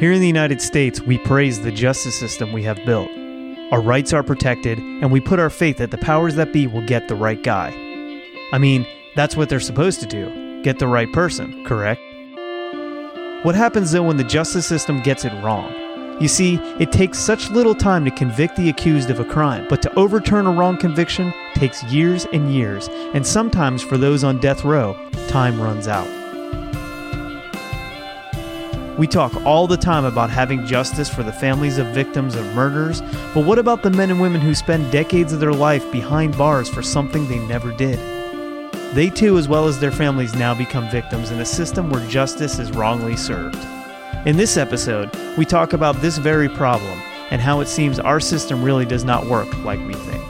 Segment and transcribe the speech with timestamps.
[0.00, 3.10] Here in the United States, we praise the justice system we have built.
[3.70, 6.86] Our rights are protected, and we put our faith that the powers that be will
[6.86, 7.68] get the right guy.
[8.50, 12.00] I mean, that's what they're supposed to do get the right person, correct?
[13.44, 15.70] What happens though when the justice system gets it wrong?
[16.18, 19.82] You see, it takes such little time to convict the accused of a crime, but
[19.82, 24.64] to overturn a wrong conviction takes years and years, and sometimes for those on death
[24.64, 24.96] row,
[25.28, 26.19] time runs out.
[29.00, 33.00] We talk all the time about having justice for the families of victims of murders,
[33.32, 36.68] but what about the men and women who spend decades of their life behind bars
[36.68, 37.98] for something they never did?
[38.94, 42.58] They too, as well as their families, now become victims in a system where justice
[42.58, 43.56] is wrongly served.
[44.26, 48.62] In this episode, we talk about this very problem and how it seems our system
[48.62, 50.29] really does not work like we think.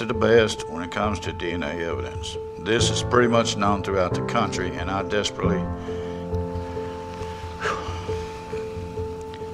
[0.00, 2.38] Best of the best when it comes to DNA evidence.
[2.60, 5.58] This is pretty much known throughout the country, and I desperately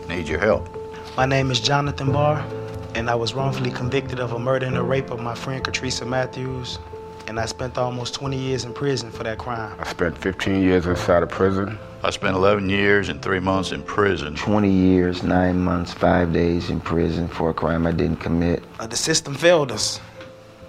[0.08, 0.68] need your help.
[1.16, 2.46] My name is Jonathan Barr,
[2.94, 6.06] and I was wrongfully convicted of a murder and a rape of my friend Katrisa
[6.06, 6.78] Matthews,
[7.26, 9.76] and I spent almost 20 years in prison for that crime.
[9.80, 11.76] I spent 15 years inside of prison.
[12.04, 14.36] I spent 11 years and three months in prison.
[14.36, 18.62] 20 years, nine months, five days in prison for a crime I didn't commit.
[18.78, 19.98] Uh, the system failed us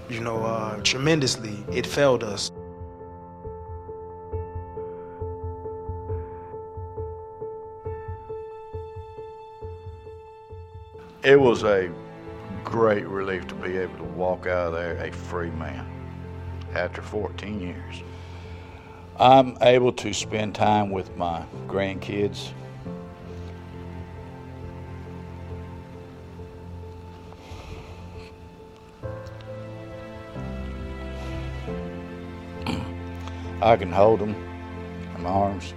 [0.09, 1.65] you know, uh, tremendously.
[1.71, 2.51] It failed us.
[11.23, 11.91] It was a
[12.63, 15.85] great relief to be able to walk out of there a free man
[16.73, 18.03] after 14 years.
[19.19, 22.51] I'm able to spend time with my grandkids
[33.67, 34.33] I can hold them
[35.13, 35.73] in my arms.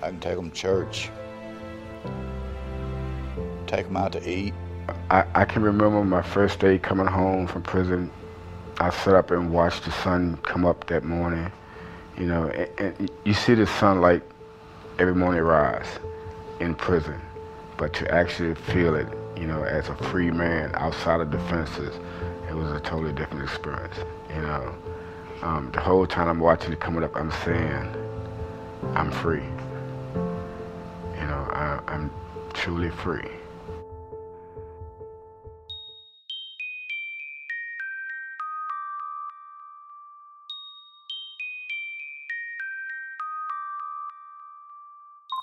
[0.00, 1.10] I can take them to church,
[3.66, 4.54] take them out to eat.
[5.10, 8.08] I, I can remember my first day coming home from prison.
[8.78, 11.50] I sat up and watched the sun come up that morning.
[12.16, 14.22] You know, and, and you see the sunlight
[15.00, 15.98] every morning rise
[16.60, 17.20] in prison,
[17.76, 21.98] but to actually feel it, you know, as a free man outside of defenses,
[22.48, 23.96] it was a totally different experience.
[24.28, 24.72] You know.
[25.44, 27.94] Um, the whole time I'm watching it coming up, I'm saying,
[28.94, 29.42] I'm free.
[31.20, 32.10] You know, I, I'm
[32.54, 33.28] truly free.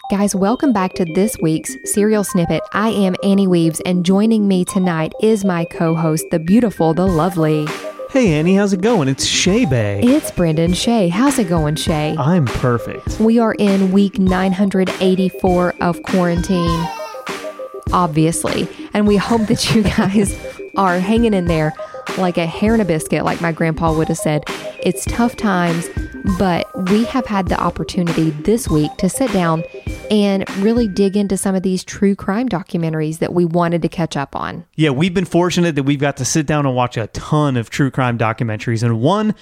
[0.10, 2.64] Guys, welcome back to this week's Serial Snippet.
[2.74, 7.08] I am Annie Weaves, and joining me tonight is my co host, the beautiful, the
[7.08, 7.68] lovely
[8.12, 9.08] Hey Annie, how's it going?
[9.08, 10.02] It's Shay Bay.
[10.04, 11.08] It's Brendan Shay.
[11.08, 12.14] How's it going, Shay?
[12.20, 13.22] I'm perfect.
[13.22, 16.88] We are in week 984 of quarantine,
[17.94, 20.38] obviously, and we hope that you guys
[20.76, 21.72] are hanging in there
[22.18, 24.44] like a hair in a biscuit, like my grandpa would have said.
[24.84, 25.88] It's tough times,
[26.38, 29.64] but we have had the opportunity this week to sit down
[30.12, 34.18] and really dig into some of these true crime documentaries that we wanted to catch
[34.18, 34.66] up on.
[34.76, 37.70] Yeah, we've been fortunate that we've got to sit down and watch a ton of
[37.70, 39.34] true crime documentaries, and one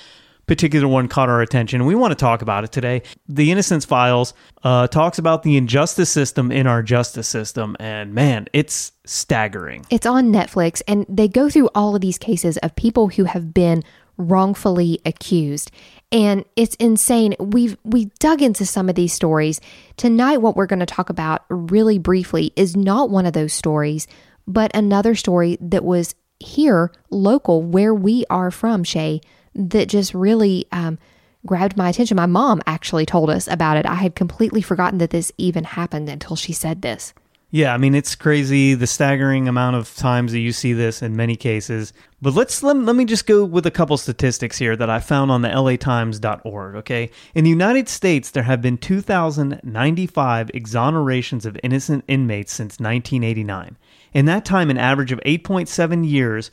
[0.46, 1.86] particular one caught our attention.
[1.86, 3.04] We want to talk about it today.
[3.28, 4.34] The Innocence Files
[4.64, 9.86] uh, talks about the injustice system in our justice system, and man, it's staggering.
[9.90, 13.54] It's on Netflix, and they go through all of these cases of people who have
[13.54, 13.84] been
[14.18, 15.72] wrongfully accused.
[16.12, 17.36] And it's insane.
[17.40, 19.62] We've we dug into some of these stories.
[19.96, 24.08] Tonight what we're going to talk about really briefly is not one of those stories,
[24.48, 29.22] but another story that was here local where we are from, Shay,
[29.54, 30.98] that just really um,
[31.46, 32.16] grabbed my attention.
[32.16, 33.86] My mom actually told us about it.
[33.86, 37.14] I had completely forgotten that this even happened until she said this.
[37.52, 41.16] Yeah, I mean it's crazy the staggering amount of times that you see this in
[41.16, 41.94] many cases.
[42.22, 45.32] But let's let, let me just go with a couple statistics here that I found
[45.32, 47.10] on the latimes.org, okay?
[47.34, 53.78] In the United States, there have been 2095 exonerations of innocent inmates since 1989.
[54.14, 56.52] In that time, an average of 8.7 years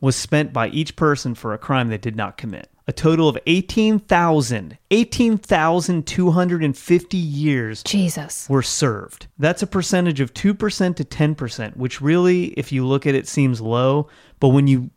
[0.00, 2.70] was spent by each person for a crime they did not commit.
[2.88, 8.48] A total of 18,000, 18,250 years Jesus.
[8.48, 9.26] were served.
[9.38, 13.60] That's a percentage of 2% to 10%, which really, if you look at it, seems
[13.60, 14.08] low.
[14.40, 14.88] But when you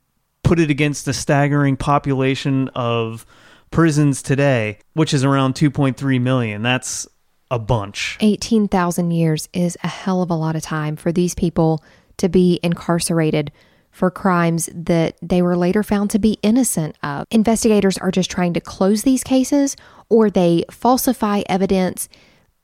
[0.41, 3.25] put it against the staggering population of
[3.71, 7.05] prisons today, which is around 2.3 million, that's
[7.49, 8.17] a bunch.
[8.21, 11.83] 18,000 years is a hell of a lot of time for these people
[12.17, 13.51] to be incarcerated
[13.91, 17.27] for crimes that they were later found to be innocent of.
[17.29, 19.75] Investigators are just trying to close these cases
[20.09, 22.09] or they falsify evidence.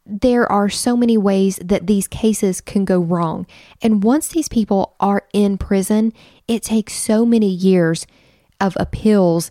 [0.05, 3.45] There are so many ways that these cases can go wrong.
[3.81, 6.13] And once these people are in prison,
[6.47, 8.07] it takes so many years
[8.61, 9.49] of appeals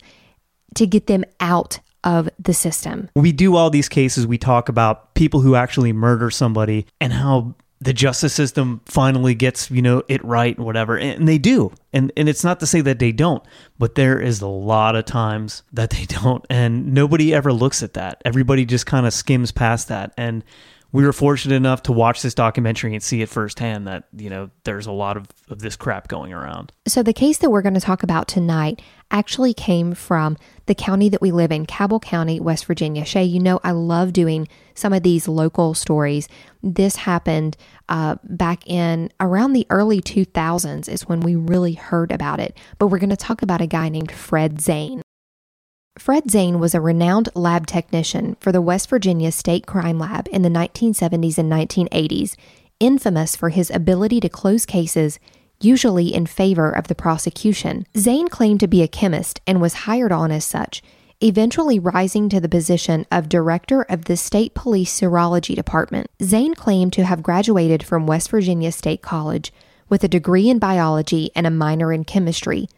[0.77, 3.11] to get them out of the system.
[3.17, 7.55] we do all these cases we talk about people who actually murder somebody and how
[7.81, 10.97] the justice system finally gets you know it right and whatever.
[10.99, 11.73] And they do.
[11.93, 13.43] And and it's not to say that they don't
[13.79, 16.45] but there is a lot of times that they don't.
[16.49, 18.23] And nobody ever looks at that.
[18.25, 20.13] Everybody just kind of skims past that.
[20.17, 20.45] And
[20.93, 24.51] we were fortunate enough to watch this documentary and see it firsthand that you know
[24.65, 27.75] there's a lot of, of this crap going around So, the case that we're going
[27.75, 28.81] to talk about tonight
[29.11, 30.37] actually came from
[30.67, 33.05] the county that we live in, Cabell County, West Virginia.
[33.05, 36.29] Shay, you know, I love doing some of these local stories.
[36.63, 37.57] This happened
[37.89, 42.57] uh, back in around the early 2000s, is when we really heard about it.
[42.79, 45.03] But we're going to talk about a guy named Fred Zain.
[45.99, 50.43] Fred Zain was a renowned lab technician for the West Virginia State Crime Lab in
[50.43, 52.35] the 1970s and 1980s,
[52.79, 55.19] infamous for his ability to close cases,
[55.59, 57.87] usually in favor of the prosecution.
[57.97, 60.83] Zain claimed to be a chemist and was hired on as such,
[61.23, 66.11] eventually rising to the position of director of the State Police Serology Department.
[66.23, 69.51] Zain claimed to have graduated from West Virginia State College
[69.89, 72.69] with a degree in biology and a minor in chemistry.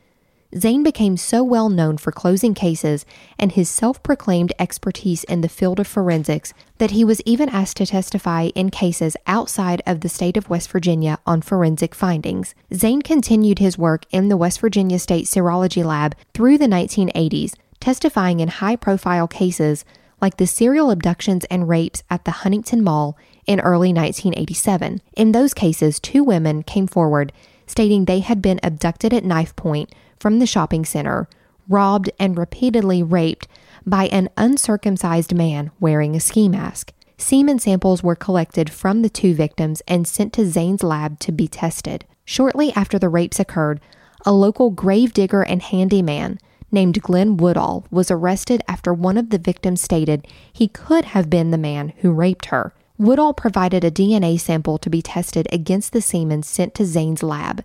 [0.57, 3.05] Zain became so well known for closing cases
[3.39, 7.77] and his self proclaimed expertise in the field of forensics that he was even asked
[7.77, 12.55] to testify in cases outside of the state of West Virginia on forensic findings.
[12.73, 18.41] Zain continued his work in the West Virginia State Serology Lab through the 1980s, testifying
[18.41, 19.85] in high profile cases
[20.21, 25.03] like the serial abductions and rapes at the Huntington Mall in early 1987.
[25.15, 27.33] In those cases, two women came forward
[27.69, 31.29] stating they had been abducted at knife point from the shopping center,
[31.69, 33.47] robbed, and repeatedly raped
[33.87, 36.93] by an uncircumcised man wearing a ski mask.
[37.17, 41.47] Semen samples were collected from the two victims and sent to Zain's lab to be
[41.47, 42.05] tested.
[42.25, 43.81] Shortly after the rapes occurred,
[44.27, 46.39] a local gravedigger and handyman
[46.71, 51.51] named Glenn Woodall was arrested after one of the victims stated he could have been
[51.51, 52.73] the man who raped her.
[52.99, 57.65] Woodall provided a DNA sample to be tested against the semen sent to Zain's lab.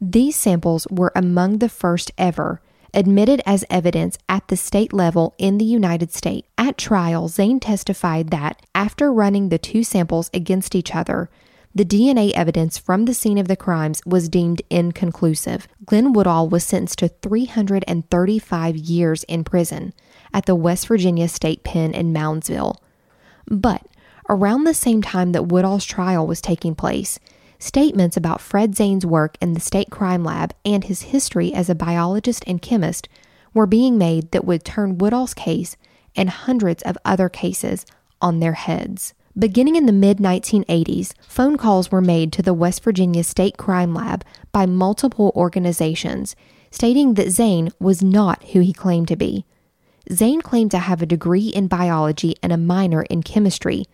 [0.00, 2.60] These samples were among the first ever
[2.94, 6.48] admitted as evidence at the state level in the United States.
[6.56, 11.30] At trial, Zain testified that after running the two samples against each other,
[11.74, 15.68] the DNA evidence from the scene of the crimes was deemed inconclusive.
[15.84, 19.92] Glenn Woodall was sentenced to 335 years in prison
[20.32, 22.76] at the West Virginia State Pen in Moundsville.
[23.46, 23.86] But
[24.28, 27.18] around the same time that Woodall's trial was taking place,
[27.58, 31.74] statements about Fred Zain's work in the state crime lab and his history as a
[31.74, 33.08] biologist and chemist
[33.54, 35.76] were being made that would turn Woodall's case
[36.14, 37.84] and hundreds of other cases
[38.20, 39.14] on their heads.
[39.38, 43.94] Beginning in the mid 1980s, phone calls were made to the West Virginia State Crime
[43.94, 46.34] Lab by multiple organizations
[46.70, 49.44] stating that Zain was not who he claimed to be.
[50.12, 53.84] Zain claimed to have a degree in biology and a minor in chemistry,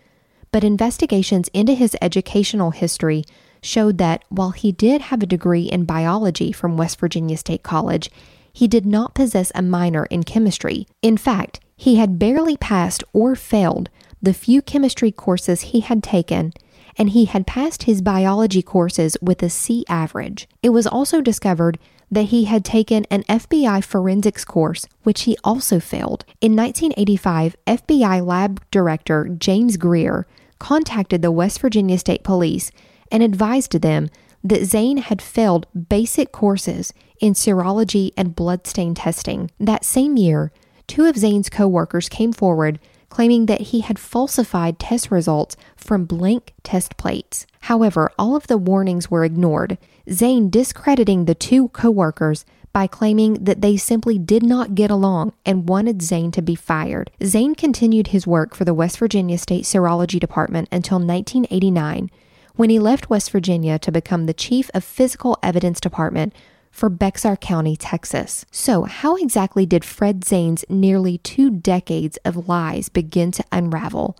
[0.54, 3.24] but investigations into his educational history
[3.60, 8.08] showed that while he did have a degree in biology from West Virginia State College,
[8.52, 10.86] he did not possess a minor in chemistry.
[11.02, 13.90] In fact, he had barely passed or failed
[14.22, 16.52] the few chemistry courses he had taken,
[16.96, 20.48] and he had passed his biology courses with a C average.
[20.62, 21.80] It was also discovered
[22.12, 26.24] that he had taken an FBI forensics course, which he also failed.
[26.40, 30.28] In 1985, FBI lab director James Greer
[30.64, 32.70] contacted the West Virginia State Police
[33.12, 34.08] and advised them
[34.42, 39.50] that Zain had failed basic courses in serology and bloodstain testing.
[39.60, 40.52] That same year,
[40.86, 42.80] two of Zain's coworkers came forward
[43.10, 47.46] claiming that he had falsified test results from blank test plates.
[47.60, 49.76] However, all of the warnings were ignored,
[50.10, 55.68] Zain discrediting the two coworkers by claiming that they simply did not get along and
[55.68, 57.10] wanted Zain to be fired.
[57.22, 62.10] Zain continued his work for the West Virginia State Serology Department until 1989,
[62.56, 66.34] when he left West Virginia to become the chief of Physical Evidence Department
[66.72, 68.44] for Bexar County, Texas.
[68.50, 74.18] So, how exactly did Fred Zain's nearly two decades of lies begin to unravel?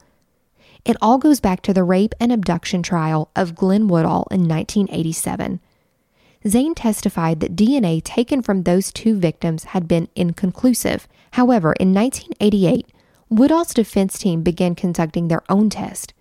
[0.85, 5.59] It all goes back to the rape and abduction trial of Glenn Woodall in 1987.
[6.47, 11.09] Zain testified that DNA taken from those two victims had been inconclusive.
[11.33, 12.87] However, in 1988,
[13.31, 16.13] Woodall's defense team began conducting their own test,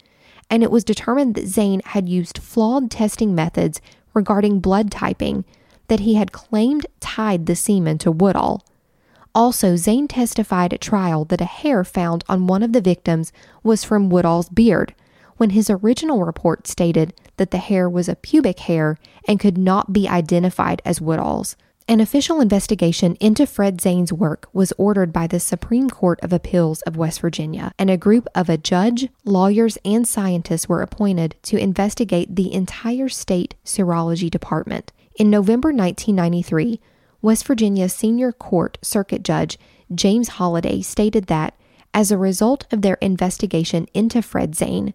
[0.49, 3.81] and it was determined that Zain had used flawed testing methods
[4.13, 5.43] regarding blood typing
[5.87, 8.63] that he had claimed tied the semen to Woodall.
[9.35, 13.83] Also, Zain testified at trial that a hair found on one of the victims was
[13.83, 14.95] from Woodall's beard,
[15.37, 18.97] when his original report stated that the hair was a pubic hair
[19.27, 21.55] and could not be identified as Woodall's.
[21.85, 26.81] An official investigation into Fred Zain's work was ordered by the Supreme Court of Appeals
[26.83, 31.57] of West Virginia, and a group of a judge, lawyers, and scientists were appointed to
[31.57, 34.93] investigate the entire state serology department.
[35.17, 36.79] In November 1993,
[37.21, 39.59] West Virginia Senior Court Circuit Judge
[39.93, 41.53] James Holliday stated that,
[41.93, 44.93] as a result of their investigation into Fred Zain,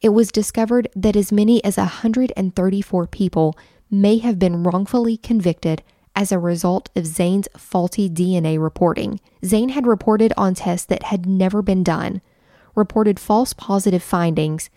[0.00, 3.56] it was discovered that as many as 134 people
[3.90, 5.82] may have been wrongfully convicted
[6.16, 9.20] as a result of Zain's faulty DNA reporting.
[9.44, 12.20] Zain had reported on tests that had never been done,
[12.74, 14.70] reported false positive findings,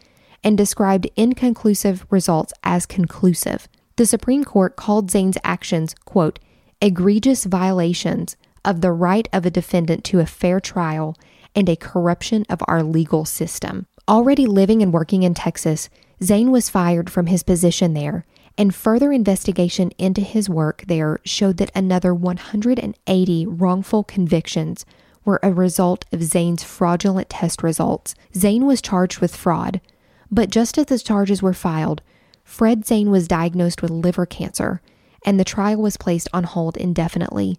[0.44, 3.68] and described inconclusive results as conclusive.
[3.96, 6.40] The Supreme Court called Zain's actions, quote,
[6.82, 11.16] egregious violations of the right of a defendant to a fair trial
[11.56, 13.86] and a corruption of our legal system.
[14.08, 15.90] Already living and working in Texas,
[16.22, 18.26] Zain was fired from his position there,
[18.58, 24.86] and further investigation into his work there showed that another 180 wrongful convictions
[25.24, 28.14] were a result of Zain's fraudulent test results.
[28.36, 29.80] Zain was charged with fraud,
[30.30, 32.02] but just as the charges were filed,
[32.44, 34.82] Fred Zain was diagnosed with liver cancer,
[35.26, 37.58] and the trial was placed on hold indefinitely.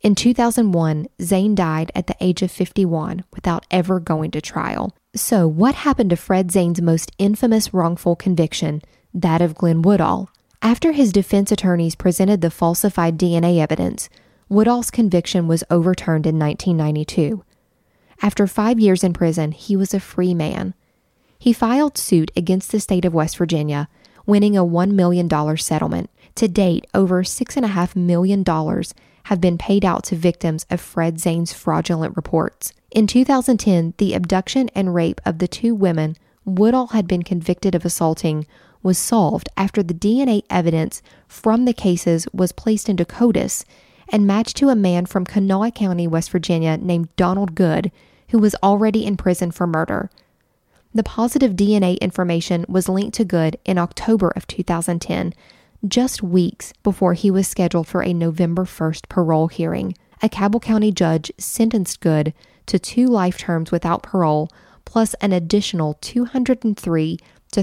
[0.00, 4.92] In 2001, Zain died at the age of 51 without ever going to trial.
[5.18, 8.82] So, what happened to Fred Zain's most infamous wrongful conviction,
[9.12, 10.30] that of Glenn Woodall?
[10.62, 14.08] After his defense attorneys presented the falsified DNA evidence,
[14.48, 17.44] Woodall's conviction was overturned in 1992.
[18.22, 20.74] After five years in prison, he was a free man.
[21.36, 23.88] He filed suit against the state of West Virginia
[24.24, 26.10] winning a $1 million settlement.
[26.36, 28.44] To date, over $6.5 million
[29.28, 32.72] have been paid out to victims of Fred Zain's fraudulent reports.
[32.90, 36.16] In 2010, the abduction and rape of the two women
[36.46, 38.46] Woodall had been convicted of assaulting
[38.82, 43.66] was solved after the DNA evidence from the cases was placed into CODIS
[44.08, 47.92] and matched to a man from Kanawha County, West Virginia, named Donald Good,
[48.30, 50.08] who was already in prison for murder.
[50.94, 55.34] The positive DNA information was linked to Good in October of 2010,
[55.86, 59.94] just weeks before he was scheduled for a November 1st parole hearing.
[60.22, 62.34] A Cabell County judge sentenced Good
[62.66, 64.50] to two life terms without parole,
[64.84, 67.18] plus an additional 203
[67.52, 67.62] to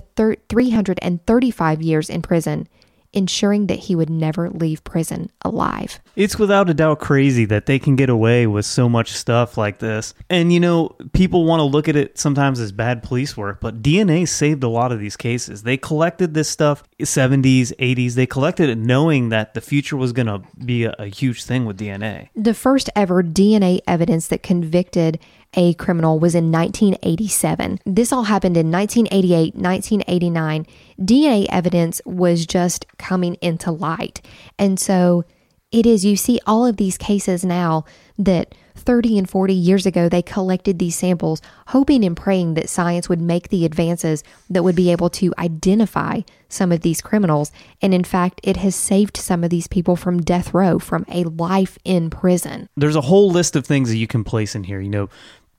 [0.49, 2.67] 335 years in prison
[3.15, 5.99] ensuring that he would never leave prison alive.
[6.15, 9.79] It's without a doubt crazy that they can get away with so much stuff like
[9.79, 10.13] this.
[10.29, 13.81] And you know, people want to look at it sometimes as bad police work, but
[13.81, 15.63] DNA saved a lot of these cases.
[15.63, 18.13] They collected this stuff 70s, 80s.
[18.13, 21.65] They collected it knowing that the future was going to be a, a huge thing
[21.65, 22.29] with DNA.
[22.35, 25.19] The first ever DNA evidence that convicted
[25.55, 27.79] a criminal was in 1987.
[27.85, 30.67] This all happened in 1988, 1989.
[30.99, 34.21] DNA evidence was just coming into light.
[34.57, 35.25] And so
[35.71, 37.83] it is, you see all of these cases now
[38.17, 43.09] that 30 and 40 years ago they collected these samples, hoping and praying that science
[43.09, 47.51] would make the advances that would be able to identify some of these criminals.
[47.81, 51.23] And in fact, it has saved some of these people from death row, from a
[51.23, 52.69] life in prison.
[52.77, 54.79] There's a whole list of things that you can place in here.
[54.79, 55.09] You know,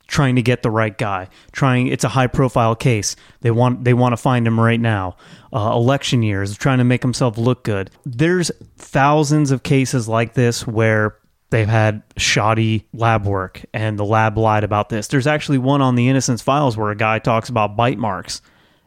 [0.07, 3.17] trying to get the right guy trying it's a high profile case.
[3.41, 5.17] They want they want to find him right now.
[5.53, 7.91] Uh, election years trying to make himself look good.
[8.05, 11.17] There's thousands of cases like this where
[11.51, 15.09] they've had shoddy lab work and the lab lied about this.
[15.09, 18.43] There's actually one on the innocence files where a guy talks about bite marks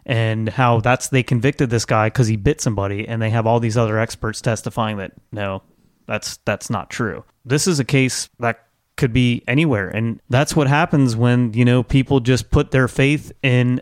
[0.05, 3.59] and how that's they convicted this guy because he bit somebody and they have all
[3.59, 5.61] these other experts testifying that no
[6.07, 7.23] that's that's not true.
[7.45, 8.65] This is a case that
[8.99, 9.89] could be anywhere.
[9.89, 13.81] And that's what happens when, you know, people just put their faith in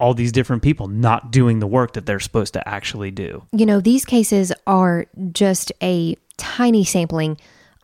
[0.00, 3.44] all these different people not doing the work that they're supposed to actually do.
[3.52, 7.36] You know, these cases are just a tiny sampling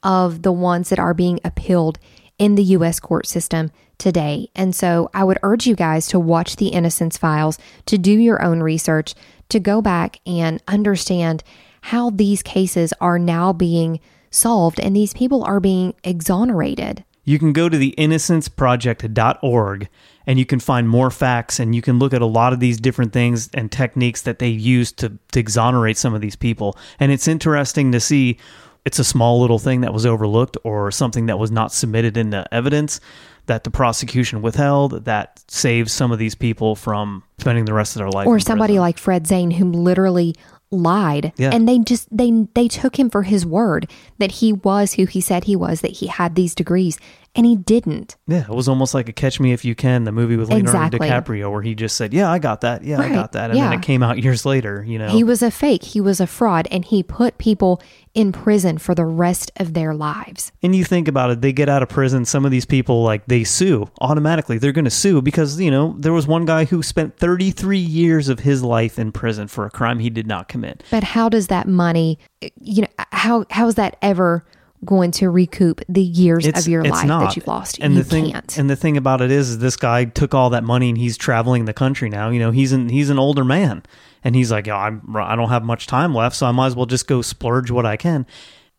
[0.03, 1.99] of the ones that are being appealed
[2.39, 4.49] in the US court system today.
[4.57, 8.43] And so I would urge you guys to watch the Innocence Files, to do your
[8.43, 9.15] own research,
[9.51, 11.45] to go back and understand
[11.83, 17.05] how these cases are now being solved and these people are being exonerated.
[17.25, 19.89] You can go to the innocenceproject.org
[20.27, 22.79] and you can find more facts and you can look at a lot of these
[22.79, 26.77] different things and techniques that they use to, to exonerate some of these people.
[26.99, 28.39] And it's interesting to see
[28.85, 32.45] it's a small little thing that was overlooked or something that was not submitted into
[32.53, 33.01] evidence
[33.47, 38.01] that the prosecution withheld that saves some of these people from spending the rest of
[38.01, 38.81] their life Or somebody prison.
[38.83, 40.35] like Fred Zain who literally
[40.71, 41.51] lied Yeah.
[41.53, 45.21] and they just they they took him for his word that he was who he
[45.21, 46.99] said he was that he had these degrees
[47.35, 48.17] and he didn't.
[48.27, 50.97] Yeah, it was almost like a Catch Me If You Can, the movie with Leonardo
[50.97, 51.09] Exactly.
[51.37, 52.83] DiCaprio, where he just said, "Yeah, I got that.
[52.83, 53.71] Yeah, I got that," and yeah.
[53.71, 54.85] then it came out years later.
[54.87, 57.81] You know, He was a fake, he was a fraud and he put people
[58.13, 60.51] in prison for the rest of their lives.
[60.65, 62.25] and you think about it, they get out of prison.
[62.25, 64.59] Some of these people, like they sue automatically.
[64.59, 68.29] They're going to sue because you know there was one guy who spent 33 years
[68.29, 70.83] of his life in prison for a crime he did not commit.
[70.91, 72.19] But how does that money,
[72.61, 74.45] you know, how how is that ever
[74.85, 77.79] going to recoup the years of your life that you've lost?
[77.81, 78.59] And you the thing, can't.
[78.59, 81.17] and the thing about it is, is this guy took all that money and he's
[81.17, 82.31] traveling the country now.
[82.31, 83.83] You know, he's an he's an older man,
[84.25, 86.77] and he's like, oh, I'm I don't have much time left, so I might as
[86.77, 88.27] well just go splurge what I can,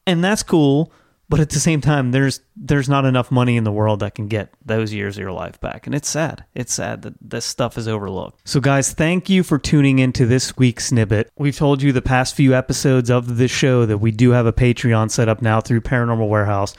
[0.05, 0.91] and that's cool.
[1.32, 4.28] But at the same time, there's there's not enough money in the world that can
[4.28, 6.44] get those years of your life back, and it's sad.
[6.54, 8.42] It's sad that this stuff is overlooked.
[8.44, 11.32] So, guys, thank you for tuning into this week's snippet.
[11.38, 14.52] We've told you the past few episodes of the show that we do have a
[14.52, 16.76] Patreon set up now through Paranormal Warehouse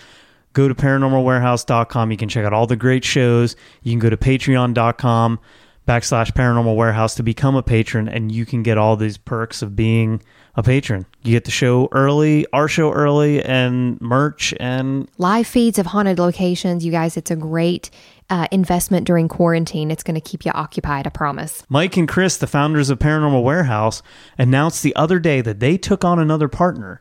[0.53, 4.19] go to paranormalwarehouse.com you can check out all the great shows you can go to
[4.19, 5.41] patreon.com
[5.89, 9.75] backslash paranormal warehouse to become a patron and you can get all these perks of
[9.75, 10.23] being
[10.55, 15.79] a patron you get the show early our show early and merch and Live feeds
[15.79, 17.91] of haunted locations, you guys, it's a great
[18.31, 19.91] uh, investment during quarantine.
[19.91, 21.65] It's going to keep you occupied, I promise.
[21.69, 24.03] mike and chris the founders of paranormal warehouse
[24.39, 27.01] announced the other day that they took on another partner